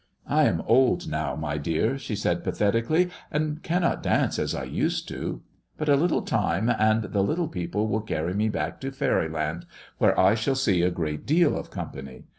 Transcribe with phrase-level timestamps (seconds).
[0.25, 5.07] I am old now, my dear," she said pathetically, "and cannot dance as I used
[5.09, 5.43] to.
[5.77, 9.67] But a little time and the little people will carry me back to faeryland,
[9.99, 12.23] where I shall see a great deal of company.